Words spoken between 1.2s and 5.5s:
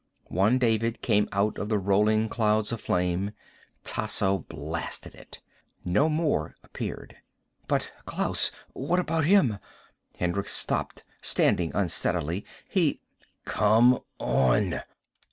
out of the rolling clouds of flame. Tasso blasted it.